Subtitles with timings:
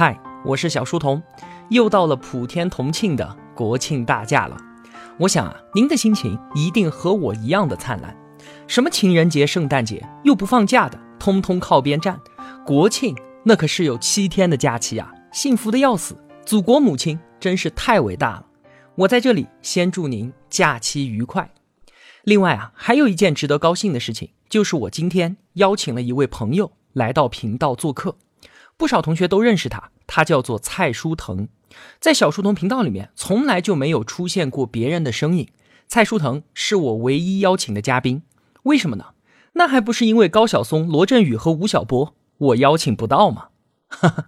[0.00, 1.20] 嗨，我是小书童，
[1.70, 4.56] 又到了普天同庆的国庆大假了。
[5.18, 8.16] 我想啊，您的心情一定和我一样的灿烂。
[8.68, 12.16] 什么情人节、圣诞节又不放假的，通通靠边站。
[12.64, 16.16] 国庆那可是有七天的假期啊，幸福的要死。
[16.46, 18.46] 祖国母亲真是太伟大了。
[18.94, 21.50] 我在这里先祝您假期愉快。
[22.22, 28.14] 另外啊，还有一件值得高兴的事情，就是我今天邀请了一位朋友来到频道做客。
[28.78, 31.48] 不少同学都认识他，他叫做蔡书腾，
[31.98, 35.48] 在小书童频道里面从来就没有出现过别人的身影。
[35.88, 38.22] 蔡书腾是我唯一邀请的嘉宾，
[38.62, 39.06] 为什么呢？
[39.54, 43.48] 那还不是因为高晓松、罗振宇和吴晓波我邀请不到吗？
[43.88, 44.26] 哈哈，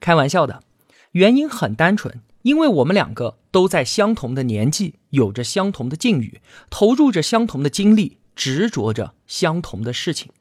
[0.00, 0.62] 开玩笑的，
[1.10, 6.40] 原因很单纯，因为我们两个都在相同的年纪，有着相同的境遇，
[6.70, 10.32] 投入着相同的精力，执着着相同的事情。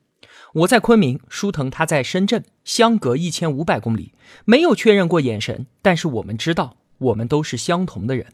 [0.54, 8.28] 我在昆明，舒腾他在深圳，相隔一千五百公里，没有确认过眼神，但是我们知道，我们都是相同的人。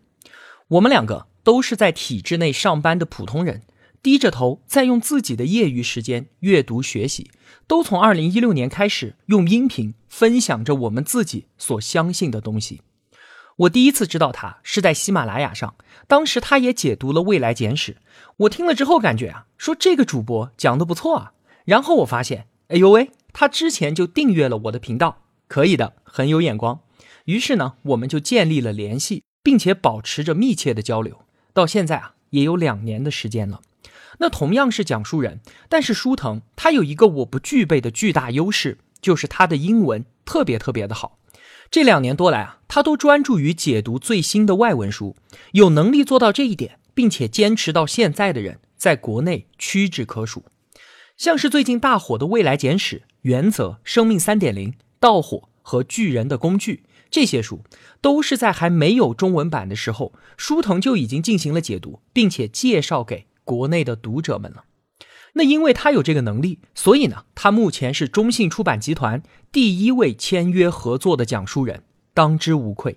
[0.69, 3.61] 我们两个都是在体制内上班的普通人，
[4.01, 7.29] 低着头在用自己的业余时间阅读学习，
[7.67, 12.81] 都从二零一六年开始用音频分享着我们自己所相信的东西。
[13.57, 15.75] 我第一次知道他是在喜马拉雅上，
[16.07, 17.93] 当时他也解读了《未来简史》，
[18.37, 21.33] 我听了之后感觉啊，说这个主播讲的不错啊。
[21.67, 26.79] 然后我发现，哎呦喂，他之前就订阅了我的频道，可以的，很有眼光。
[27.25, 31.25] 于是呢，我们就建立了联系，并且保持着密切的交流。
[31.51, 33.59] 到现在啊，也有两年的时间了。
[34.19, 41.19] 那同样是讲述人，但是舒腾他有一个我不具备的巨大优势，就是他的英文特别特别的好。
[41.69, 45.17] 这两年多来啊，他都专注于解读最新的外文书，
[45.51, 50.45] 有能力做到这一点，并且坚持到现在的人，在国内屈指可数。
[51.17, 57.63] 像是最近大火的《未来简史》《原则》《生命三点零》《盗火》和《巨人的工具》这些书，
[58.01, 64.65] 都是在还没有中文版的时候，书腾就已经进行了解读，并且介绍给国内的读者们了。
[65.33, 71.81] 那因为他有这个能力，所以呢，他目前是中信出版集团第一位签约合作的讲述人，
[72.13, 72.95] 当之无愧。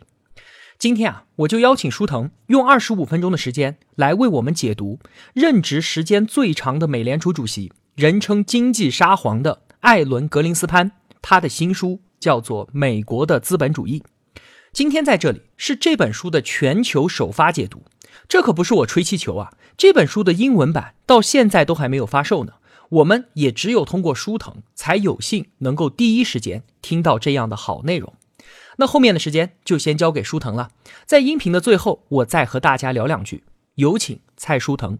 [0.79, 4.99] 今天啊，我就邀请书腾用二十五分钟的时间来为我们解读
[5.33, 7.73] 任职时间最长的美联储主席。
[8.01, 10.91] 人称经济沙皇的艾伦·格林斯潘，
[11.21, 14.01] 他的新书叫做《美国的资本主义》。
[14.73, 17.83] 今天在这里是这本书的全球首发解读，
[18.27, 19.53] 这可不是我吹气球啊！
[19.77, 22.55] 这本书的英文版到现在都还没有发售呢，
[22.89, 28.15] 我们也只有通过书腾才有幸能够第一时间听到这样的好内容。
[28.79, 30.71] 那后面的时间就先交给书腾了，
[31.05, 33.45] 在音频的最后，我再和大家聊两句。
[33.75, 34.99] 有请蔡书腾。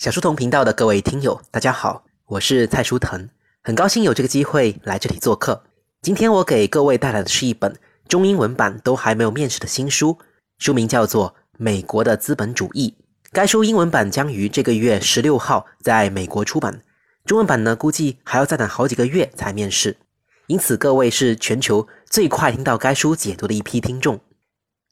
[0.00, 3.28] 小书童频道的各位听友，大家好，我是蔡书腾，
[3.62, 5.62] 很高兴有这个机会来这里做客。
[6.00, 7.76] 今天我给各位带来的是一本
[8.08, 10.18] 中英文版都还没有面世的新书，
[10.56, 11.28] 书名叫做
[11.58, 12.96] 《美国的资本主义》。
[13.30, 16.82] 该书英文版将于这个月十六号在美国出版，
[17.26, 19.98] 中文版呢估计还要再等好几个月才面世，
[20.46, 24.18] 因此各位是全球最快听到该书解读的一批听众。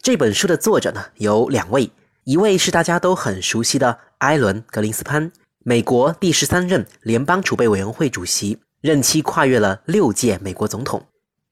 [0.02, 1.90] 这本书的作者呢有两位。
[2.28, 11.02] 一位是大家都很熟悉的埃伦·格林斯潘，美国第十三任联邦储备委员会主席，任期跨越了六届美国总统。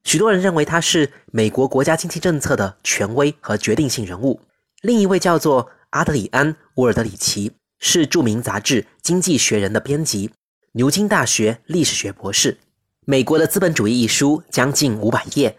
[0.04, 4.38] 许多人认为他是美国国家经济政策的权威和决定性人物。
[4.82, 10.30] 另一位叫做阿德里安·沃尔德里奇，是著名杂志《经济学人》的编辑，
[10.72, 12.52] 牛津大学历史学博士。
[13.06, 15.56] 《美国的资本主义》一书将近五百页，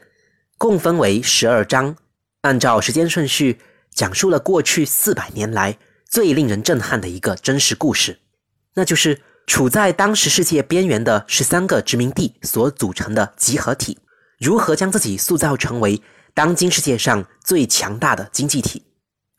[0.60, 1.96] 共分为十二章，
[2.42, 3.58] 按照时间顺序。
[3.98, 5.76] 讲述了过去四百年来
[6.08, 8.20] 最令人震撼的一个真实故事，
[8.76, 13.98] 那就是处在当时世界边缘的十三个殖民地所组成的集合体，
[14.38, 16.00] 如何将自己塑造成为
[16.36, 18.84] 当今世界上最强大的经济体。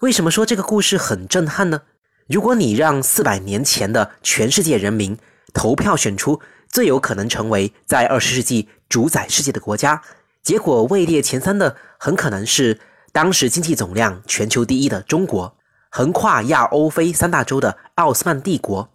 [0.00, 1.82] 为什么说这个故事很震撼呢？
[2.26, 5.16] 如果你让四百年前的全世界人民
[5.54, 10.02] 投票选出最有可能成为在二十世纪主宰世界的国家，
[10.42, 12.80] 结果位列前三的很可能是。
[13.20, 15.52] 当时经济总量全球第一的中国，
[15.90, 18.88] 横跨亚欧非三大洲的奥斯曼帝国，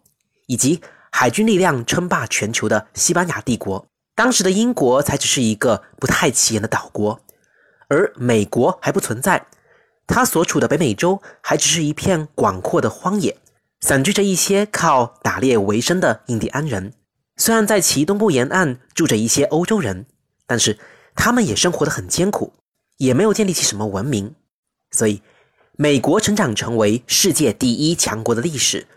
[0.48, 0.80] 以及
[1.12, 3.86] 海军力量称霸全球的西班牙帝国，
[4.16, 7.20] 当时的英国才只是一个不太起眼的岛国，
[7.90, 9.46] 而美国还不存在，
[10.08, 13.38] 它所处的北美洲还只是一片广阔的荒野，
[13.82, 16.94] 散居着一些靠打猎为生的印第安人。
[17.36, 20.06] 虽然在其东部沿岸住着一些欧洲人，
[20.48, 20.80] 但是
[21.14, 22.54] 他们也生活得很艰苦。
[23.04, 24.34] 也没有建立起什么文明，
[24.92, 25.22] 所以
[25.76, 28.88] 美国成长成为世界第一强国的历史，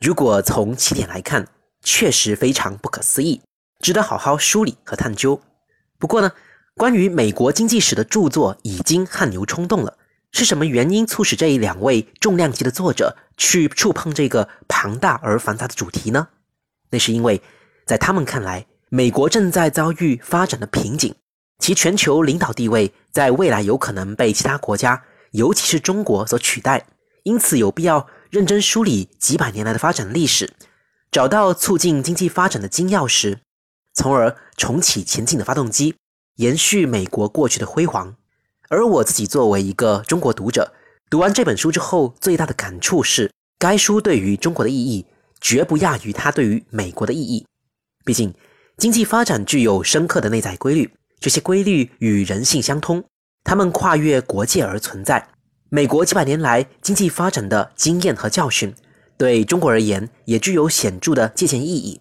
[0.00, 1.48] 如果从起点来看，
[1.82, 3.40] 确实非常不可思议，
[3.80, 5.40] 值得好好梳理和探究。
[5.98, 6.30] 不过呢，
[6.74, 9.96] 关于美国经济史的著作已经汗牛充栋了。
[10.30, 16.26] 是什么原因促使这一两位重量级的作者去触碰这个庞大而繁杂的主题呢？
[16.90, 17.40] 那是因为，
[17.86, 21.14] 在他们看来，美国正在遭遇发展的瓶颈，
[21.64, 26.84] 其全球领导地位在未来有可能被其他国家，尤其是中国所取代。
[27.22, 30.52] 因此，有必要认真梳理几百年来的发展历史，
[31.10, 33.38] 找到促进经济发展的金钥匙，
[33.94, 35.94] 从而重启前进的发动机，
[36.36, 38.14] 延续美国过去的辉煌。
[38.68, 40.74] 而我自己作为一个中国读者，
[41.08, 45.06] 读完这本书之后，最大的感触是，该书对于中国的意义
[45.40, 47.46] 绝不亚于它对于美国的意义。
[48.04, 48.34] 毕竟，
[48.76, 50.92] 经济发展具有深刻的内在规律，
[51.24, 53.02] 这些规律与人性相通，
[53.44, 55.26] 它们跨越国界而存在。
[55.70, 58.74] 美国几百年来经济发展的经验和教训，
[59.16, 61.98] 对中国而言也具有显著的借鉴意义。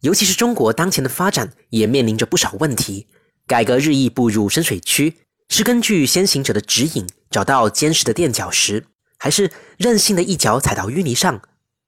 [0.00, 3.06] 尤其是中国当前的发展也面临着不少问题，
[3.46, 5.18] 改革日益步入深水区。
[5.48, 8.86] 是根据先行者的指引找到坚实的垫脚石，
[9.18, 11.40] 还是任性的一脚踩到淤泥上，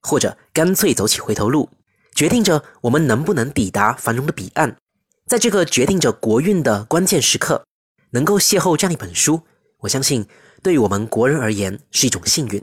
[0.03, 1.69] 或者干脆走起回头路，
[2.15, 4.77] 决定着我们能不能抵达繁荣的彼岸。
[5.27, 7.65] 在这个决定着国运的关键时刻，
[8.11, 9.43] 能够邂逅这样一本书，
[9.79, 10.27] 我相信
[10.63, 12.63] 对于我们国人而言是一种幸运。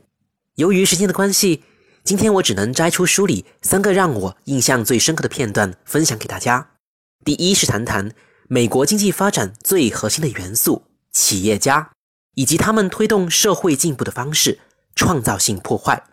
[0.55, 1.63] 由于时间的关系，
[2.05, 6.69] 今天我只能摘出书里三个让我印象最深刻的片段分享给大家。
[7.25, 8.11] 第一是谈谈。
[8.49, 11.91] 美国经济发展最核心的元素——企业家，
[12.35, 14.59] 以及他们推动社会进步的方式——
[14.95, 16.03] 创造性破坏。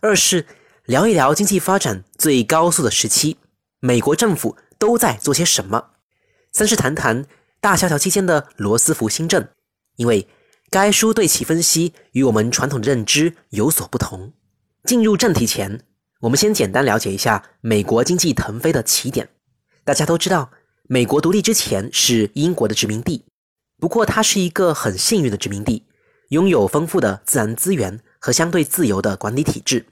[0.00, 0.46] 二是
[0.84, 3.38] 聊一聊经济发展最高速的时期，
[3.80, 5.92] 美国政府都在做些什么。
[6.52, 7.24] 三是谈谈
[7.58, 9.48] 大萧条期间的罗斯福新政，
[9.96, 10.28] 因为
[10.68, 14.34] 该书对其分析与我们传统的认知有所不同。
[14.84, 15.80] 进入正题前，
[16.20, 19.30] 我们先简单了解一下美国经济腾飞的起点。
[19.84, 20.50] 大家都知道。
[20.86, 23.24] 美国独立之前是英国的殖民地，
[23.78, 25.86] 不过它是一个很幸运的殖民地，
[26.28, 29.86] 拥有丰富的自然资源和相对自由的管理体制。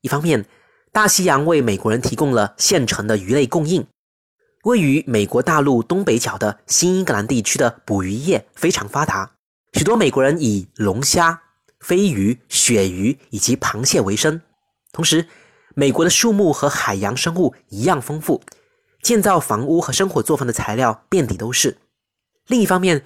[0.00, 0.46] 一方面，
[0.90, 3.86] 大西洋为美国人提供了现成的鱼类供应，
[4.66, 9.30] 位于美国大陆东北角的新英格兰地区的捕鱼业非常发达，
[9.74, 11.40] 许多美国人以龙虾、
[11.78, 14.42] 飞鱼、鳕鱼以及螃蟹为生。
[14.90, 15.28] 同时，
[15.76, 18.42] 美国的树木和海洋生物一样丰富。
[19.00, 21.78] 建造房屋和生火做饭的材料遍地都是。
[22.48, 23.04] 另一方面，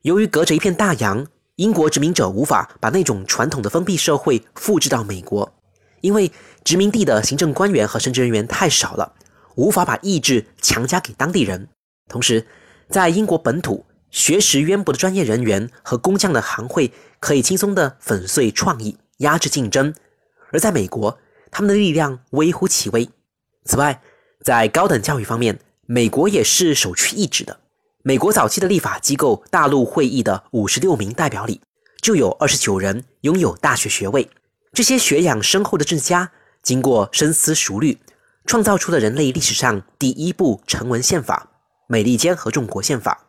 [0.00, 1.26] 由于隔着一片大洋，
[1.56, 5.52] 英国殖民者无法把那种传统的封闭社会复制到美国，
[6.00, 6.32] 因为
[6.64, 9.12] 殖民地的行政官员和神职人员太少了，
[9.54, 11.68] 无法把意志强加给当地人。
[12.08, 12.46] 同时，
[12.88, 19.92] 在英国本土，学识渊博的专业人员和工匠的行会可以轻松地粉碎创意，压制竞争；
[20.50, 21.18] 而在美国，
[21.50, 23.08] 他们的力量微乎其微。
[23.64, 24.02] 此外，
[24.44, 27.60] 在高等教育方面，美国也是首屈一指的。
[28.02, 31.60] 美国早期的立法机构大陆会议的五十六名代表里，
[32.00, 34.28] 就有二十九人拥有大学学位。
[34.72, 36.32] 这些学养深厚的政家，
[36.62, 37.96] 经过深思熟虑，
[38.44, 41.48] 创造出了人类历史上第一部成文宪法——
[41.88, 43.28] 美利坚合众国宪法。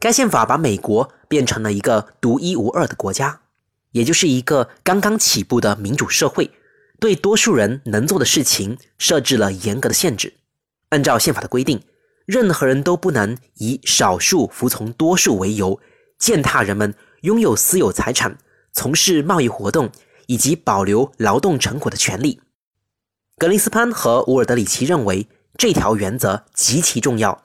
[0.00, 3.40] 该宪法把美国变成了一个独一无二的国家，
[3.92, 6.50] 也就是一个刚刚起步的民主社会，
[6.98, 10.34] 对多数人能做的事情设置了严格的限制。
[10.90, 11.82] 按照宪法的规定，
[12.26, 15.80] 任何人都不能以少数服从多数为由，
[16.18, 18.36] 践踏人们拥有私有财产、
[18.72, 19.90] 从事贸易活动
[20.26, 22.40] 以及保留劳动成果的权利。
[23.36, 25.26] 格林斯潘和乌尔德里奇认为
[25.58, 27.42] 这条原则极其重要，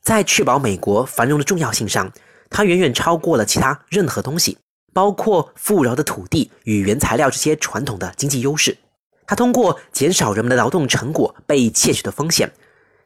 [0.00, 2.12] 在确保美国繁荣的重要性上，
[2.50, 4.58] 它远远超过了其他任何东西，
[4.92, 8.78] 包括富饶的土地与原材料这些传统的经济优势。
[9.26, 12.52] 它通过减少人们的劳动成果被窃取的风险。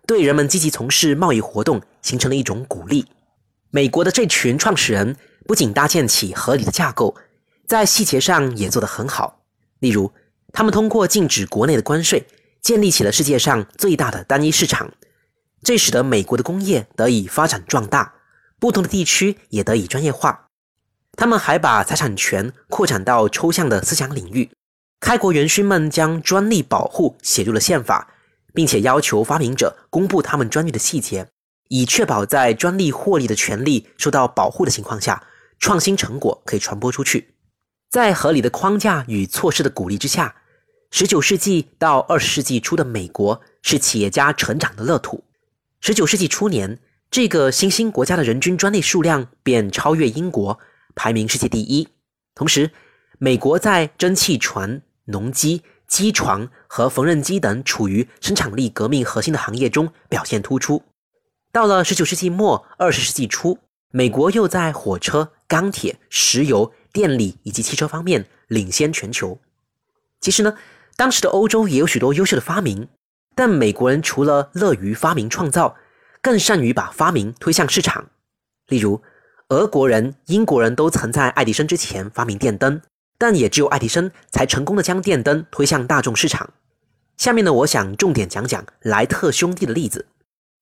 [0.07, 3.07] 对人们积极从事贸易活动形成了一种鼓励。
[3.71, 5.17] 美国的这群创始人
[5.47, 7.15] 不仅搭建起合理的架构，
[7.67, 9.41] 在细节上也做得很好。
[9.81, 10.11] 例如，
[10.53, 12.27] 他们通过禁止国内的关税，
[12.61, 14.93] 建立起了世界上最大的单一市场，
[15.63, 18.15] 这使得美国的工业得以发展壮大，
[18.59, 20.49] 不同的地区也得以专业化。
[21.17, 24.51] 他们还把财产权扩展到抽象的思想领域。
[25.01, 28.15] 开国元勋们将专利保护写入了宪法。
[28.55, 31.29] 并且要求发明者公布他们专利的细节，
[31.69, 35.23] 以确保在专利获利的权利受到保护的情况下，
[35.61, 37.35] 创新成果可以传播出去。
[37.89, 40.35] 在合理的框架与措施的鼓励之下
[40.91, 45.25] 十九世纪到二十世纪初的美国是企业家成长的乐土。
[45.81, 46.79] 十九世纪初年，
[47.11, 50.59] 这个新兴国家的人均专利数量便超越英国，
[50.95, 51.89] 排名世界第一。
[52.35, 52.71] 同时，
[53.19, 55.63] 美国在蒸汽船、农机。
[55.89, 60.83] 机床和缝纫机等处于生产力革命核心的行业中表现突出。
[61.51, 63.59] 到了十九世纪末、二十世纪初，
[63.91, 69.41] 美国又在火车、钢铁、石油、电力以及汽车方面领先全球。
[70.21, 70.59] 其实呢，
[70.99, 72.89] 当时的欧洲也有许多优秀的发明，
[73.37, 75.77] 但美国人除了乐于发明创造，
[76.21, 78.11] 更善于把发明推向市场。
[78.67, 79.01] 例如，
[79.51, 82.83] 俄国人、英国人都曾在爱迪生之前发明电灯，
[83.17, 86.51] 但也只有爱迪生才成功的将电灯推向大众市场。
[87.17, 90.09] 下面呢，我想重点讲讲莱特兄弟的例子。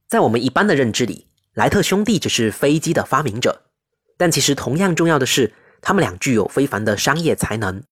[0.06, 3.62] 在我们一般的认知里，莱特兄弟只是飞机的发明者，
[4.18, 7.82] 但其实同样重要的是，他们俩具有非凡的商业才能。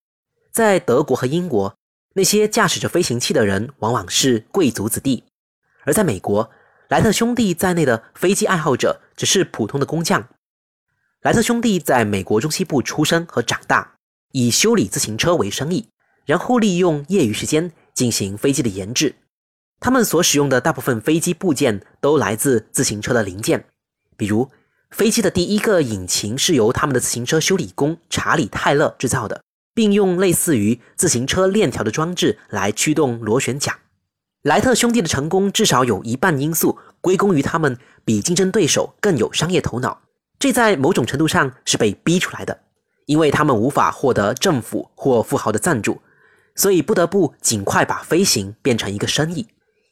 [0.53, 1.75] 在德国和英国，
[2.15, 5.25] 那些驾驶着飞行器的人往往是贵族子弟；
[5.83, 6.49] 而在美国，
[6.89, 10.29] 莱特兄弟在内的飞机爱好者只是普通的工匠。
[11.23, 13.97] 莱特兄弟在美国中西部出生和长大，
[14.31, 15.89] 以修理自行车为生意，
[16.25, 19.17] 然后利用业余时间进行飞机的研制。
[19.81, 23.67] 他们所使用的大部分飞机部件都来自自行车的零件，
[24.17, 24.49] 比如
[24.93, 29.43] 飞机的第一个引擎是由他们的自行车修理工查理·泰勒制造的，
[29.75, 33.77] 并用类似于自行车链条的装置来驱动螺旋桨。
[34.43, 40.03] 莱特兄弟的成功至少有一半因素归功于他们比竞争对手更有商业头脑，
[40.39, 42.61] 这在某种程度上是被逼出来的，
[43.07, 46.03] 因为他们无法获得政府或富豪的赞助，
[46.55, 49.47] 所以不得不尽快把飞行变成一个生意。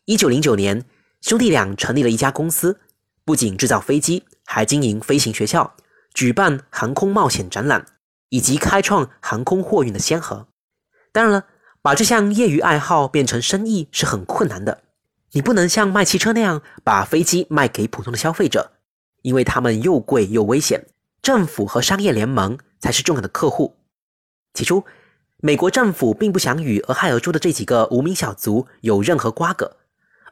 [0.04, 0.84] 一九零九年，
[1.22, 2.78] 兄弟俩成立了一家公司，
[3.24, 5.74] 不仅制造飞机，还经营飞行学校，
[6.12, 7.86] 举办航空冒险展览，
[8.32, 10.48] 以及开创航空货运的先河。
[11.12, 11.44] 当然了，
[11.82, 14.84] 把这项业余爱好变成生意是很困难的。
[15.32, 18.72] 你不能像卖汽车那样把飞机卖给普通的消费者，
[19.20, 20.86] 因为他们又贵又危险。
[21.20, 23.76] 政府和商业联盟才是重要的客户。
[24.54, 24.82] 起初，
[25.36, 29.76] 美国政府并不想与俄亥俄州的这几个无名小卒有任何瓜葛。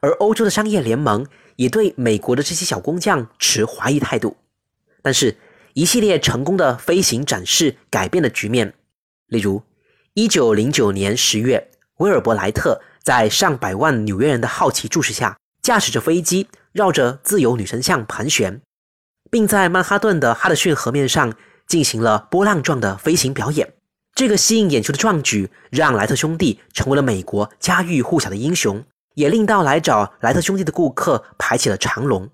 [0.01, 1.27] 而欧洲的商业联盟
[1.57, 4.39] 也对美国的这些小工匠持怀疑态度，
[5.03, 5.37] 但是，
[5.75, 8.75] 一系列成功的飞行展示改变了局面。
[9.27, 9.63] 例如，
[10.15, 18.61] 一九零九年十月，威尔伯莱特在上百万纽约人的好奇注视下，驾驶着飞机绕着自由女神像盘旋，
[19.31, 21.35] 并在曼哈顿的哈德逊河面上
[21.67, 23.73] 进行了波浪状的飞行表演。
[24.15, 28.85] 这个吸引眼球的壮举，让莱特兄弟成为了美国家喻户晓的英雄。
[29.15, 32.31] 也令到来找莱特兄弟的顾客排起了长龙。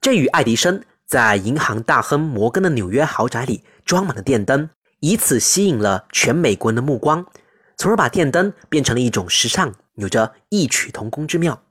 [0.00, 7.26] 这与爱迪生在银行大亨摩根的纽约豪宅里装满了电灯，以此吸引了全美国人的目光，
[7.76, 11.64] 从而把电灯变成了一种时尚，有着异曲同工之妙。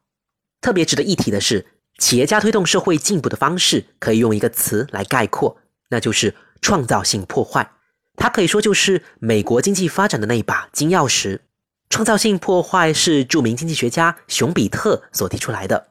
[0.60, 1.68] 特别值得一提的是，
[2.00, 5.58] 企业家推动社会进步的方式可以用一个词来概括，
[5.90, 7.72] 那就是创造性破坏。
[8.18, 11.40] 它可以说就是美国经济发展的那一把金钥匙。
[11.90, 15.88] 创造性破坏是著名经济学家熊彼特所提出来的。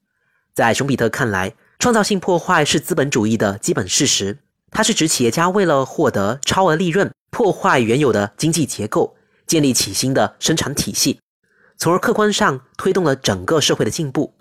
[0.55, 4.39] 在熊彼特看来，创造性破坏是资本主义的基本事实。
[4.71, 9.17] 它是指企业家为了获得超额利润，破坏原有的经济结构，
[9.47, 11.21] 建立起新的生产体系，
[11.77, 14.35] 从而客观上推动了整个社会的进步。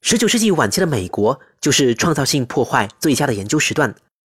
[0.00, 3.94] 十九世纪晚期的美国就是创造性破坏最佳的研究时段。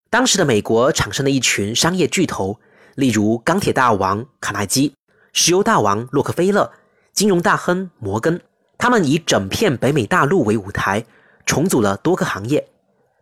[0.09, 2.61] 当时的美国产生了一群商业巨头，
[2.95, 4.95] 例如钢铁大王卡耐基。
[5.33, 6.71] 石油大王洛克菲勒、
[7.13, 8.41] 金融大亨摩根，
[8.79, 11.05] 他们以整片北美大陆为舞台，
[11.47, 12.67] 重组了多个行业。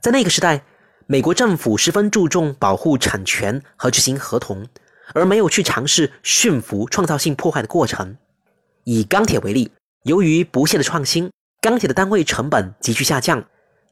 [0.00, 0.64] 在那个时代，
[1.06, 4.66] 美国政府十分注重保护产权和执行合同，
[5.14, 8.16] 而没有去尝试驯服创造性破坏的过程。
[8.84, 9.70] 以钢铁为例，
[10.04, 13.44] 由于不懈的创新，钢铁的单位成本急剧下降，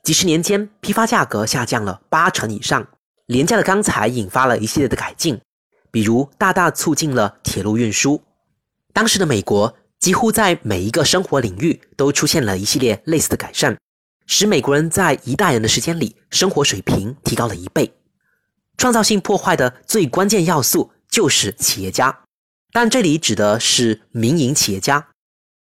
[0.03, 2.87] 几十年间批发价格下降了八成以上。
[3.27, 5.41] 廉价的钢材引发了一系列的改进。
[5.93, 8.21] 比如，大大促进了铁路运输。
[8.93, 13.77] 当时的美国几乎在每一个生活领域都出现了一系列类似的改善，
[14.33, 17.93] 使美国人在一代人的时间里生活水平提高了一倍。
[18.79, 22.21] 创造性破坏的最关键要素就是企业家，
[22.73, 25.09] 但这里指的是民营企业家，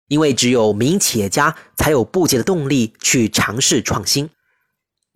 [0.08, 4.30] 因为只有民营企业家才有不竭的动力去尝试创新。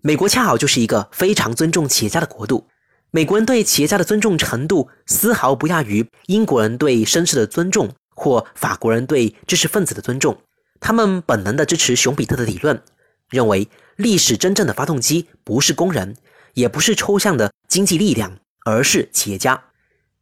[0.01, 2.67] 美国恰好就是一个非常尊重企业家的国度。
[3.12, 10.36] 美国人对企业家的尊重程度丝毫不亚于英国人对绅士的尊重，或法国人对知识分子的尊重。
[10.79, 12.81] 他们本能的支持熊彼特的理论，
[13.30, 16.15] 认为历史真正的发动机不是工人，
[16.53, 19.63] 也不是抽象的经济力量，而是企业家。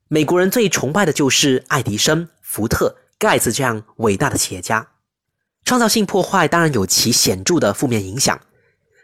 [0.08, 4.88] 美国人最崇拜的就是爱迪生、福特、盖茨这样伟大的企业家。
[5.64, 8.42] 创造性破坏当然有其显著的负面影响，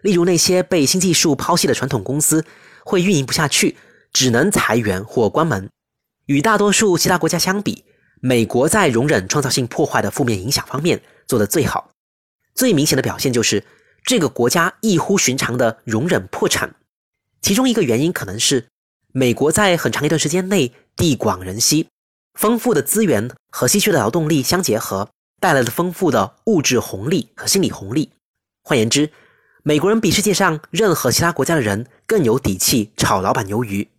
[0.01, 2.45] 例如那些被新技术抛弃的传统公司。
[2.89, 3.75] 会运营不下去，
[4.13, 5.69] 只能裁员或关门。
[6.27, 7.83] 与大多数其他国家相比，
[8.21, 11.91] 美国在容忍创造性破坏的负面影响方面做得最好。
[12.55, 13.61] 最明显的表现就是
[14.07, 16.75] 这个国家异乎寻常的容忍破产。
[17.41, 18.67] 其中一个原因可能是
[19.11, 21.89] 美国在很长一段时间内地广人稀，
[22.33, 25.09] 丰富的资源和稀缺的劳动力相结合，
[25.41, 28.11] 带来了丰富的物质红利和心理红利。
[28.63, 29.11] 换言之，
[29.61, 33.89] 美国人比世界上任何其他国家的人更有底气炒老板鱿鱼。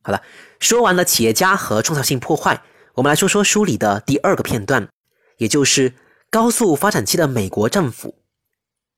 [0.00, 0.22] 好了，
[0.58, 2.62] 说完了企业家和创造性破坏，
[2.94, 4.88] 我们来说说书里的第二个片段，
[5.36, 5.92] 也就是
[6.30, 8.21] 高速发展期的美国政府。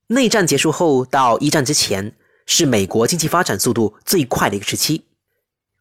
[0.09, 2.15] 内战结束后到一战之前，
[2.47, 5.05] 是美国经济发展速度最快的一个时期。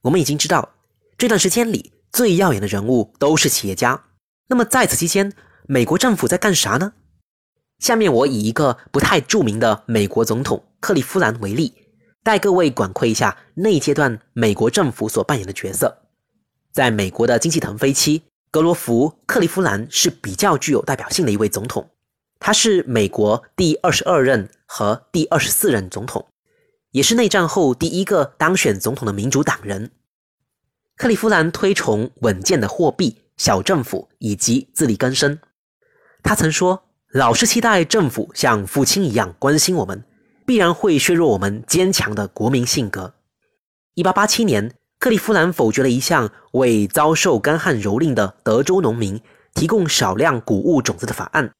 [0.01, 0.75] 我们已经知道，
[1.17, 4.05] 这段时间里最耀眼的人物都是企业家。
[4.47, 5.33] 那么在此期间，
[5.67, 6.93] 美国政府在干啥呢？
[7.79, 11.73] 下面我以一个不太著名的美国总统克利夫兰为例。
[12.23, 16.03] 带各位管窥一下那一阶段美国政府所扮演的角色。
[16.71, 21.89] 在美国的经济腾飞期，格罗弗·克利夫兰是比较具有代表性的一位总统。
[22.45, 26.27] 他是美国第二十二任和第二十四任总统，
[26.91, 29.91] 也是内战后第一个当选总统的民主党人。
[30.97, 35.39] 克利夫兰推崇稳健的货币、小政府以及自力更生。
[36.21, 36.83] 他曾说
[37.13, 40.03] ：“老是期待政府像父亲一样关心我们。”
[40.45, 43.13] 必然会削弱我们坚强的国民性格。
[43.93, 49.21] 一八八七年，克利夫兰否决了一项为遭受干旱蹂躏的德州农民
[49.53, 51.53] 提供少量谷物种子的法案，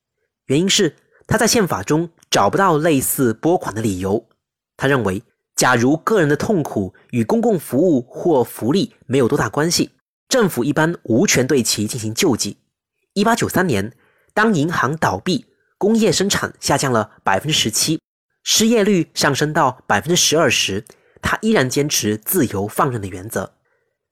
[0.48, 0.96] 原因是
[1.26, 4.28] 他在宪法中找不到类似拨款的理由。
[4.76, 5.24] 他认为，
[5.56, 9.92] 假如个人的痛苦与公共服务或福利没有多大关系，
[10.28, 12.58] 政府一般无权对其进行救济。
[13.14, 13.96] 一八九三年，
[14.34, 15.46] 当银行倒闭，
[15.78, 18.00] 工业生产下降了百分之十七。
[18.44, 20.84] 失业率上升到百分之十二时，
[21.22, 23.54] 他依然坚持自由放任的原则。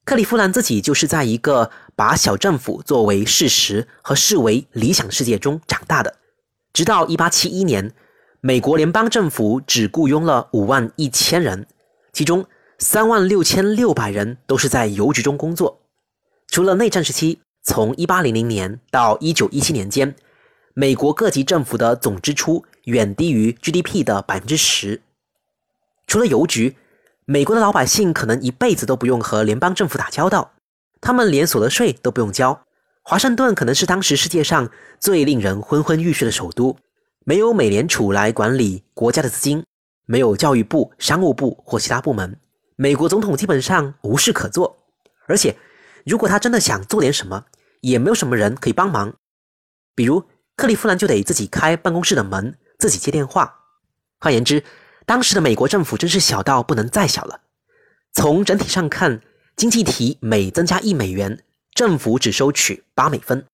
[0.05, 6.15] 克利夫兰自己就是在一个把小政府作为事实和视为理想世界中长大的。
[6.73, 7.93] 直到一八七一年，
[8.39, 11.67] 美国联邦政府只雇佣了五万一千人，
[12.13, 12.45] 其中
[12.79, 15.81] 三万六千六百人都是在邮局中工作。
[16.47, 20.15] 除了内战时期，从一八零零年到一九一七年间，
[20.73, 22.65] 美国各级政府的总支出。
[22.85, 25.03] 远低于 GDP 的百分之十。
[26.07, 26.77] 除了邮局，
[27.25, 30.53] 美国的老百姓可能一辈子都不用和联邦政府打交道，
[30.99, 32.65] 他们连所得税都不用交。
[33.03, 36.77] 华盛顿可能是当时世界上最令人昏昏欲睡的首都，
[37.25, 39.63] 没有美联储来管理国家的资金，
[40.05, 42.39] 没有教育部、商务部或其他部门，
[42.75, 44.77] 美国总统基本上无事可做。
[45.27, 45.57] 而且，
[46.05, 47.45] 如果他真的想做点什么，
[47.81, 49.13] 也没有什么人可以帮忙。
[49.95, 50.23] 比如
[50.55, 52.57] 克利夫兰就得自己开办公室的门。
[52.81, 53.59] 自己接电话。
[54.19, 54.63] 换言之，
[55.05, 57.41] 当时的美国政府真是小到不能再小了。
[58.11, 59.21] 从整体上看，
[59.55, 63.45] 经济体每增加一美元，政府只收取八美分。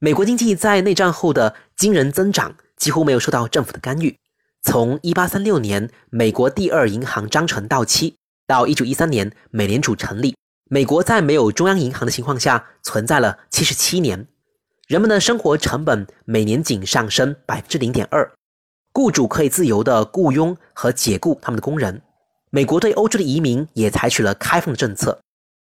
[0.00, 4.16] 美国经济在内战后的惊人增长几乎没有受到政府的干预。
[4.62, 10.36] 从1836年美国第二银行章程到期，到1913年美联储成立，
[10.70, 14.26] 美国在没有中央银行的情况下存在了77年。
[14.88, 18.30] 人们的生活成本每年仅上升百分之零点二。
[18.92, 22.02] 雇主可以自由地雇佣和解雇他们的工人。
[22.50, 25.18] 美国对欧洲的移民也采取了开放的政策，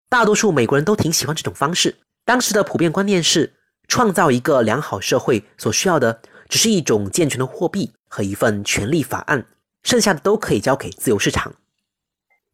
[0.09, 1.97] 大多数美国人都挺喜欢这种方式。
[2.25, 3.55] 当时的普遍观念是，
[3.88, 9.47] 创造一个良好社会所需要的只是一种健全的货币和一份权利法案，
[9.83, 11.55] 剩下的都可以交给自由市场。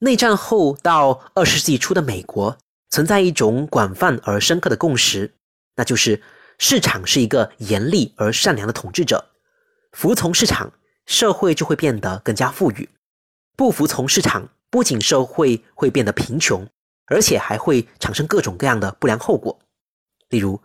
[0.00, 2.58] 内战后到二十世纪初的美国，
[2.90, 5.32] 存在一种广泛而深刻的共识，
[5.76, 6.20] 那就是
[6.58, 9.30] 市场是一个严厉而善良的统治者。
[9.92, 10.72] 服从市场，
[11.06, 12.88] 社会就会变得更加富裕；
[13.56, 16.66] 不服从市场，不仅社会会变得贫穷，
[17.06, 19.58] 而且还会产生各种各样的不良后果。
[20.30, 20.60] 例如，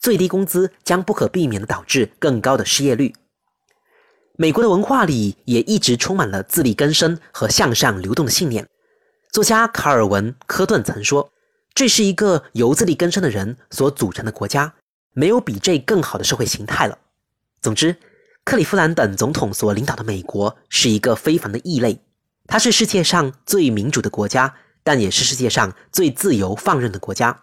[0.00, 3.14] 最低工资将不可避免地导致更高的失业率。
[4.36, 8.68] 美国的文化里也一直充满了自力更生和向上流动的信念。
[9.30, 11.30] 作家卡尔文·科顿曾说
[11.74, 14.74] ：“这是一个由自力更生的人所组成的国家，
[15.12, 16.98] 没有比这更好的社会形态了。”
[17.60, 17.96] 总之。
[18.46, 21.98] 克利夫兰等总统所领导的美国是一个非凡的异类，
[22.46, 27.42] 它是世界上最民主的国家，但也是世界上最自由放任的国家。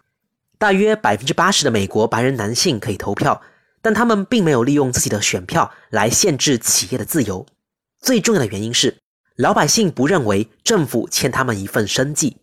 [0.58, 3.41] 大约百分之八十的美国白人男性可以投票，
[3.82, 7.45] 但他们并没有利用自己的选票来限制企业的自由。
[7.99, 8.99] 最重要的原因是，
[9.36, 12.38] 老百姓不认为政府欠他们一份生计。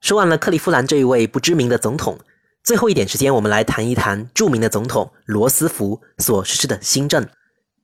[0.00, 2.20] 说完了克利夫兰这一位不知名的总统，
[2.62, 7.26] 最后一点时间，我们来谈一谈著名的总统罗斯福所实施的新政。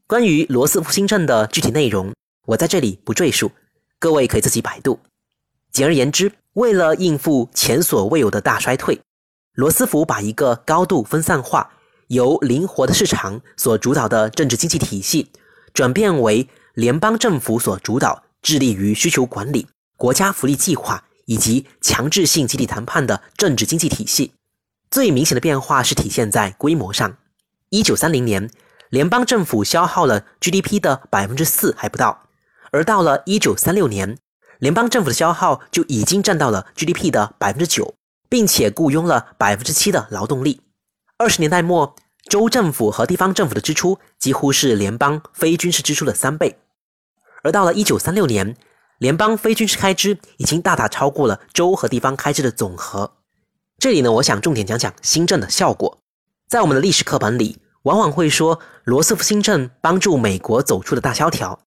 [0.06, 2.12] 关于罗斯福新政的具体内容，
[2.46, 3.50] 我在这里不赘述，
[3.98, 5.00] 各位可以自己百度。
[5.74, 9.00] 简而言之，为了应付前所未有的大衰退，
[9.54, 11.68] 罗斯福把一个高度分散化、
[12.06, 15.32] 由灵活的市场所主导的政治经济体系，
[15.72, 24.32] 转变为联邦政府所主导、致力于需求管理、国家福利计划以及强制性集体谈判的政治经济体系。
[24.92, 27.16] 最明显的变化是体现在规模上。
[27.70, 28.48] 一九三零年，
[28.90, 32.28] 联邦政府消耗了 GDP 的百分之四还不到，
[32.70, 34.16] 而到了一九三六年，
[34.64, 37.96] 联邦政府的消耗就已经占到了 GDP 的百分之九，
[38.30, 40.62] 并且雇佣了百分之七的劳动力。
[41.18, 41.94] 二十年代末，
[42.30, 46.56] 州政府和地方政府的支出几乎是联邦非军事支出的三倍，
[47.42, 48.56] 而到了一九三六年，
[48.96, 53.18] 联邦非军事开支已经大大超过了州和地方开支的总和。
[53.78, 55.98] 这里呢，我想重点讲讲新政的效果。
[56.48, 61.60] 在我们的历史课本里，往往会说罗斯福新政帮助美国走出了大萧条，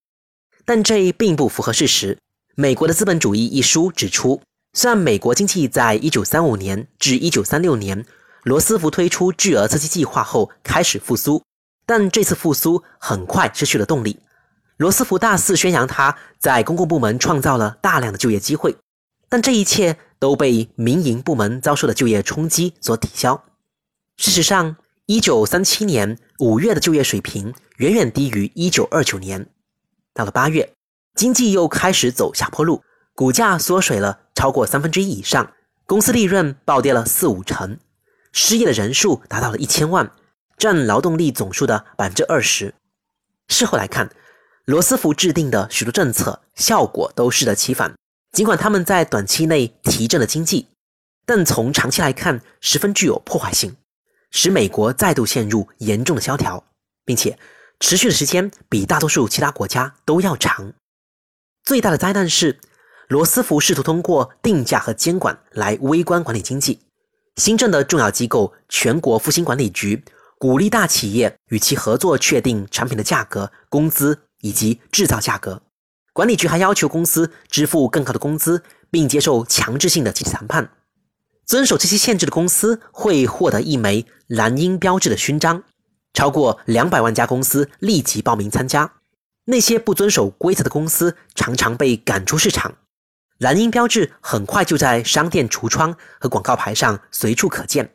[0.65, 2.17] 但这并不符合事实。
[2.59, 4.41] 美国的资本主义一书指出，
[4.73, 8.03] 虽然美国经济在一九三五年至一九三六年
[8.41, 11.43] 罗斯福推出巨额刺激计划后开始复苏，
[11.85, 14.19] 但这次复苏很快失去了动力。
[14.77, 18.75] 罗斯福大肆宣扬他在公共部门创造了大量的就业机会，
[19.29, 19.97] 但这一切。
[20.19, 23.43] 都被民营部门遭受的就业冲击所抵消。
[24.15, 29.47] 事实上，一九三七年五月的就业水平远远低于一九二九年。
[30.15, 30.73] 到了八月，
[31.17, 32.83] 经济又开始走下坡路，
[33.15, 35.51] 股价缩水了超过三分之一以上，
[35.87, 37.79] 公司利润暴跌了四五成，
[38.31, 40.11] 失业的人数达到了一千万，
[40.59, 42.75] 占劳动力总数的百分之二十。
[43.47, 44.11] 事后来看，
[44.65, 47.95] 罗斯福制定的许多政策效果都适得其反。
[48.31, 50.67] 尽管他们在短期内提振了经济，
[51.25, 53.75] 但从长期来看十分具有破坏性，
[54.29, 56.63] 使美国再度陷入严重的萧条，
[57.03, 57.39] 并且
[57.79, 60.73] 持续的时间比大多数其他国家都要长。
[61.67, 62.57] 最大的灾难是，
[63.09, 66.79] 罗斯福试图通过定价和监管来微观管理经济。
[67.35, 70.01] 新政的重要机构全国复兴管理局
[70.39, 75.61] 鼓励大企业与其合作，确定产品的价格、工资以及制造价格。
[76.13, 80.71] 管理局还要求公司支付更高的工资，并接受强制性的集体谈判。
[81.45, 85.61] 遵守这些限制的公司会获得一枚蓝鹰标志的勋章。
[86.13, 88.89] 超过两百万家公司立即报名参加。
[89.49, 92.75] 那些不遵守规则的公司常常被赶出市场。
[93.37, 97.93] 蓝鹰标志很快就在商店橱窗和广告牌上随处可见。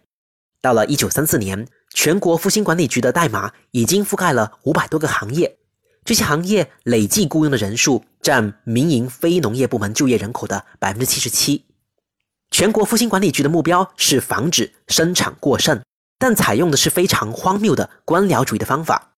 [0.63, 5.59] 到了1934年，全国复兴管理局的代码已经覆盖了五百多个行业。
[6.05, 11.67] 这些行业累计雇佣的人数占民营非农业部门就业人口的百分之七十七。
[12.51, 15.83] 全国复兴管理局的目标是防止生产过剩，
[16.19, 19.15] 但采用的是非常荒谬的官僚主义的方法，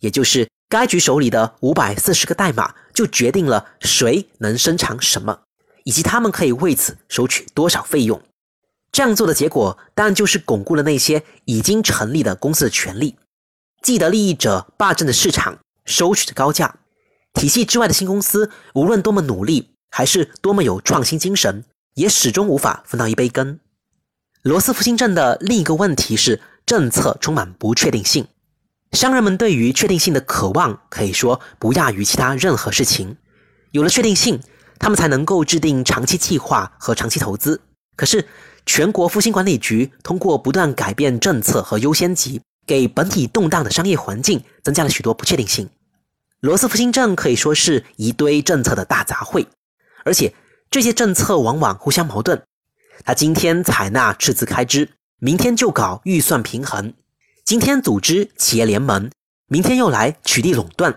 [0.00, 5.42] 也就是该局手里的五百四十个代码就决定了谁能生产什么，
[5.84, 8.20] 以及他们可以为此收取多少费用。
[8.90, 13.14] 这样做的结果当然就是巩固了那些已经成立的公司的权利，
[13.82, 15.58] 既得利益者霸占的市场。
[15.84, 16.74] 收取的高价，
[17.34, 21.62] 体系之外的新公司，无论多么努力，还是多么有创新精神，
[21.94, 23.60] 也始终无法分到一杯羹。
[24.42, 28.26] 罗斯福新政的另一个问题是，政策充满不确定性。
[28.94, 33.16] 商人们对于确定性的渴望，可以说不亚于其他任何事情。
[33.72, 34.40] 有了确定性，
[34.78, 37.60] 他们才能够制定长期计划和长期投资。
[37.96, 38.26] 可是，
[38.64, 42.40] 全国复兴管理局通过不断改变政策和优先级。
[42.66, 45.68] 给本体动荡的商业环境增加了许多不确定性。
[46.40, 49.44] 罗斯福新政可以说是一堆政策的大杂烩，
[50.02, 50.32] 而且
[50.70, 52.42] 这些政策往往互相矛盾。
[53.04, 54.88] 他今天采纳赤字开支，
[55.20, 56.90] 明天就搞预算平衡；
[57.44, 59.10] 今天组织企业联盟，
[59.48, 60.90] 明天又来取缔垄断；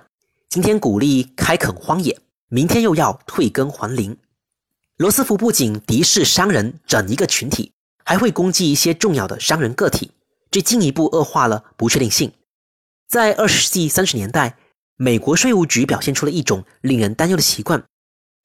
[0.47, 4.17] 今天鼓励开垦荒野，明天又要退耕还林。
[4.95, 7.73] 罗斯福不仅敌视商人整一个群体，
[8.05, 10.11] 还会攻击一些重要的商人个体。
[10.49, 12.31] 这进一步恶化了不确定性。
[13.09, 14.57] 在二十世纪三十年代，
[14.95, 17.83] 美国税务局表现出了一种令人担忧的习惯，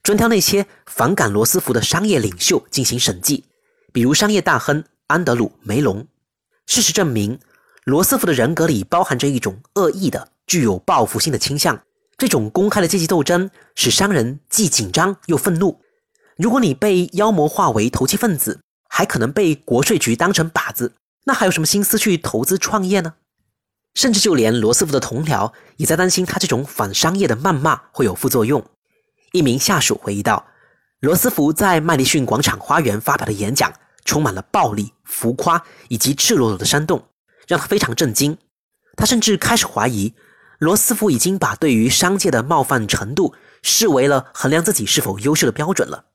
[0.03, 3.45] 专挑那些反感罗斯福的商业领袖进行审计，
[3.93, 6.05] 比如商业大亨安德鲁·梅隆。
[6.67, 7.39] 事实证明，
[7.85, 11.83] 罗斯福的人格里包含着一种恶意的、具有报复性的倾向。
[12.17, 15.81] 这种公开的阶级斗争使商人既紧张又愤怒。
[16.37, 20.93] 如果你被妖魔化为投机分子，还可能被国税局当成靶子。
[21.25, 23.15] 那还有什么心思去投资创业呢？
[23.95, 28.65] 甚至就连罗斯福的同僚也在担心他这种反商业的谩骂会有副作用。
[29.33, 30.47] 一名下属回忆道
[31.01, 33.73] ：“罗斯福在麦迪逊广场花园发表的演讲
[34.05, 37.05] 充满了暴力、浮夸以及赤裸裸的煽动，
[37.47, 38.37] 让他非常震惊。
[38.97, 40.15] 他甚至开始怀疑，
[40.59, 46.07] 罗斯福已经把对于商界的冒犯程度视为了衡量自己是否优秀的标准了。”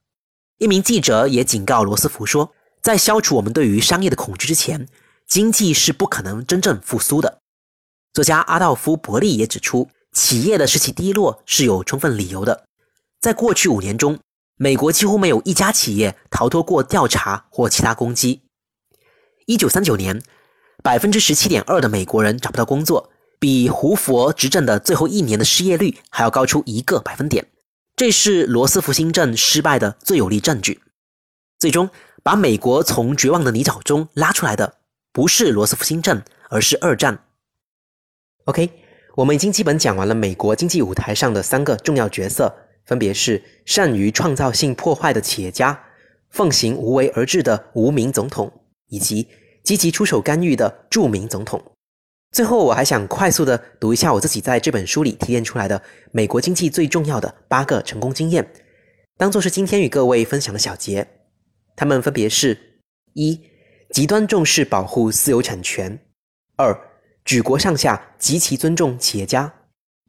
[0.60, 2.54] 一名记者也警告罗斯福说。
[2.80, 4.88] 在消除我们对于商业的恐惧之前，
[5.26, 7.40] 经济是不可能真正复苏的。
[8.13, 12.66] 作家阿道夫·伯利也指出，企业的士气低落是有充分理由的。
[13.20, 14.20] 在过去五年中，
[14.56, 18.44] 美国几乎没有一家企业逃脱过调查或其他攻击。
[19.48, 20.22] 一九三九年，
[20.84, 23.10] 百分之十七点二的美国人找不到工作，
[23.40, 27.46] 比胡佛执政的最后一年的失业率还要高出一个百分点。
[27.96, 30.82] 这是罗斯福新政失败的最有力证据。
[31.60, 31.90] 最终
[32.22, 34.76] 把美国从绝望的泥沼中拉出来的，
[35.12, 37.20] 不是罗斯福新政，而是二战。
[38.46, 38.70] OK，
[39.16, 45.84] 我们已经基本讲完了美国经济舞台上的三个重要角色，分别是善于创造性破坏的企业家、
[46.30, 48.52] 奉行无为而治的无名总统，
[48.90, 49.28] 以及
[49.67, 51.62] 积极出手干预的著名总统。
[52.32, 55.82] 最后，我还想快速的读一下我自己在这本书里提炼出来的
[56.13, 58.49] 美国经济最重要的八个成功经验，
[59.17, 61.06] 当做是今天与各位分享的小结。
[61.75, 62.80] 他们分别是：
[63.12, 63.41] 一、
[63.91, 65.97] 极端重视保护私有产权；
[66.56, 66.73] 二、
[67.25, 69.51] 举国上下极其尊重企业家；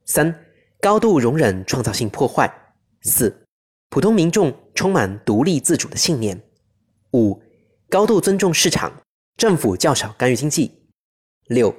[0.04, 0.32] 三、
[0.80, 2.46] 高度容忍创造性破坏；
[3.02, 3.44] 四、
[3.90, 6.36] 普通民众充满独立自主的信念；
[7.12, 7.42] 五、
[7.88, 8.92] 高度尊重市场，
[9.38, 10.70] 政府较少干预经济；
[11.46, 11.74] 六、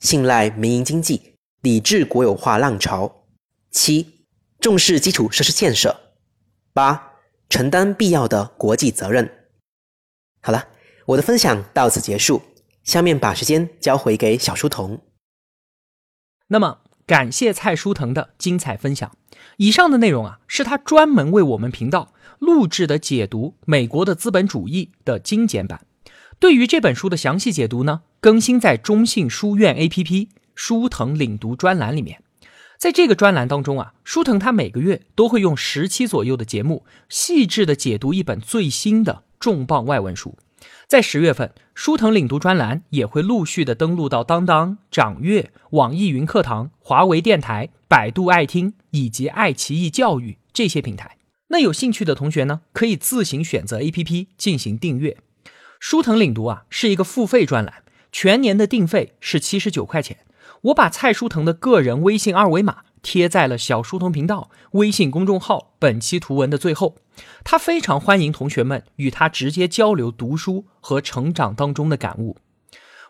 [0.00, 3.24] 信赖民营经济，抵制国有化浪潮；
[3.70, 4.26] 七、
[4.60, 5.90] 重视基础设施建设；
[6.74, 7.12] 八。
[7.50, 9.30] 承担必要的国际责任。
[10.40, 10.66] 好了，
[11.06, 12.42] 我的分享到此结束，
[12.82, 15.00] 下面把时间交回给小书童。
[16.48, 19.16] 那么，感谢蔡书腾的精彩分享。
[19.58, 25.86] 以上的内容啊，是他专门为我们频道录制的解读《美国的资本主义》的精简版。
[26.38, 32.22] 对于这本书的详细解读呢，更新在中信书院 APP 书腾领读专栏里面。
[32.76, 40.36] 在这个专栏当中啊，舒腾他每个月都会用十期左右的节目，细致的解读一本最新的重磅外文书。
[40.86, 51.16] 在十月份，舒腾领读专栏也会陆续的登录到当当、掌阅、网易云课堂、华为电台、百度爱听以及爱奇艺教育这些平台。
[51.48, 55.16] 那有兴趣的同学呢，可以自行选择 APP 进行订阅。
[55.78, 60.18] 舒腾领读啊，是一个付费专栏，全年的定费是七十九块钱。
[60.62, 66.96] 我把蔡书腾的个人微信二维码贴在了小书童频道微信公众号本期图文的最后，
[67.44, 72.38] 他非常欢迎同学们与他直接交流读书和成长当中的感悟。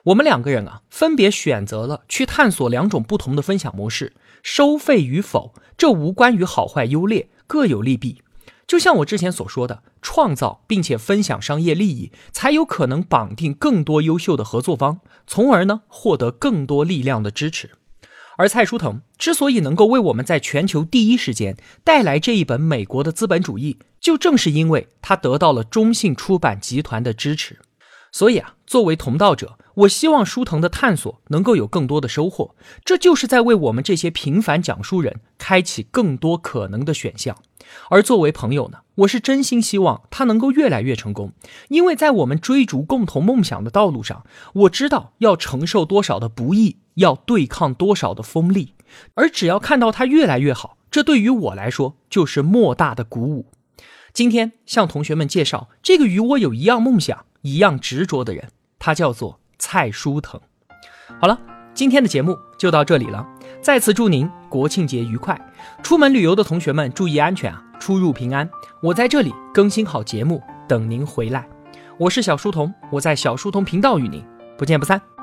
[0.07, 8.23] 我们两个人啊，分别选择了去探索两种不同的分享模式，收费与否，这无关于好坏优劣，各有利弊。
[8.66, 17.70] 就像我之前所说的，创造并且分享商业利益，才有可能绑定更多优秀的合作方，从而呢获得更多力量的支持。
[18.37, 27.61] 而蔡书腾之所以能够为我们在全球第一时间带来这一本美国的资本主义，就正是因为他得到了中信出版集团的支持。
[28.11, 32.57] 所以啊，作为同道者，我希望书腾的探索能够有更多的收获。
[32.85, 37.37] 这就是在为我们这些平凡讲述人开启更多可能的选项。
[37.90, 41.33] 而作为朋友呢，我是真心希望他能够越来越成功，
[41.68, 44.24] 因为在我们追逐共同梦想的道路上，
[44.55, 48.74] 我知道要承受多少的不易，要对抗多少的锋利。
[49.14, 53.46] 而只要看到他越来越好，这对于我来说就是莫大的鼓舞。
[54.12, 57.24] 今天向同学们介绍这个与我有一样梦想。
[57.42, 58.48] 一样执着的人，
[58.79, 60.40] 他叫做蔡书腾。
[61.20, 61.38] 好了，
[61.74, 63.27] 今天的节目就到这里了。
[63.61, 65.37] 再次祝您国庆节愉快，
[65.83, 68.49] 出门旅游的同学们注意安全啊，出入平安。
[68.81, 71.45] 我在这里更新好节目，等您回来。
[71.99, 74.25] 我是小书童，我在小书童频道与您
[74.57, 75.13] 不见不散。